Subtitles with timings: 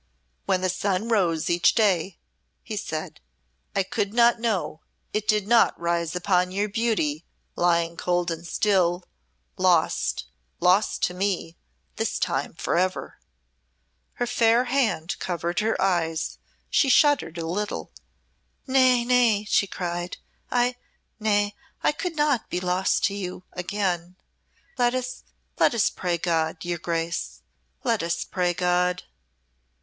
[0.47, 2.17] "When the sun rose each day,"
[2.63, 3.19] he said,
[3.75, 4.81] "I could not know
[5.13, 7.23] it did not rise upon your beauty,
[7.55, 9.03] lying cold and still,
[9.57, 10.25] lost
[10.59, 11.55] lost to me
[11.97, 13.19] this time, forever."
[14.13, 16.39] Her fair hand covered her eyes,
[16.71, 17.91] she shuddering a little.
[18.65, 20.17] "Nay, nay," she cried.
[20.49, 20.77] "I
[21.19, 24.15] nay, I could not be lost to you again.
[24.79, 25.21] Let us
[25.59, 27.43] let us pray God, your Grace,
[27.83, 29.03] let us pray God!"